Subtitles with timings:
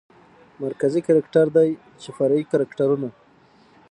[0.63, 1.67] مرکزي کرکتر دى
[2.01, 3.09] چې فرعي کرکترونه